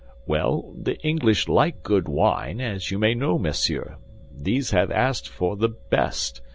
"Well, 0.25 0.73
the 0.75 0.97
English 1.01 1.47
like 1.47 1.83
good 1.83 2.07
wine, 2.07 2.59
as 2.59 2.89
you 2.89 2.97
may 2.97 3.13
know, 3.13 3.37
monsieur; 3.37 3.97
these 4.35 4.71
have 4.71 4.89
asked 4.89 5.29
for 5.29 5.55
the 5.55 5.69
best. 5.69 6.41